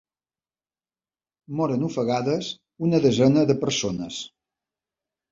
Moren 1.59 1.83
ofegades 1.87 2.49
una 2.87 3.01
desena 3.03 3.43
de 3.51 3.57
persones. 3.65 4.17